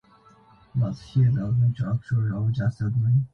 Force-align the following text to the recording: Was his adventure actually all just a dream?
Was 0.73 0.99
his 1.13 1.37
adventure 1.37 1.93
actually 1.93 2.31
all 2.31 2.49
just 2.49 2.81
a 2.81 2.89
dream? 2.89 3.27